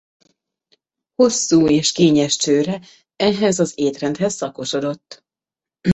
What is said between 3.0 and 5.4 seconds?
ehhez az étrendhez szakosodott.